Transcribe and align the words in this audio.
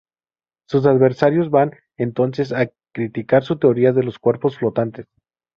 Sus 0.67 0.87
adversarios 0.87 1.51
van 1.51 1.73
entonces 1.95 2.53
a 2.53 2.71
criticar 2.91 3.43
su 3.43 3.59
teoría 3.59 3.93
de 3.93 4.01
los 4.01 4.17
cuerpos 4.17 4.57
flotantes. 4.57 5.05